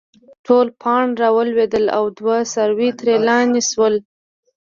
[0.45, 3.95] ټول پاڼ راولويد او دوه څاروي ترې لانې شول